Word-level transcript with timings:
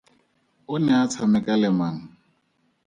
O 0.73 0.75
ne 0.83 0.93
o 1.03 1.05
tshameka 1.11 1.53
le 1.61 1.69
mang? 1.79 2.01